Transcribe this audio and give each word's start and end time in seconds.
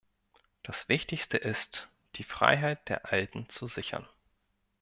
Das 0.63 0.89
wichtigste 0.89 1.37
ist, 1.37 1.87
die 2.15 2.23
Freiheit 2.23 2.89
der 2.89 3.11
Alten 3.13 3.49
zu 3.49 3.67
sichern! 3.67 4.09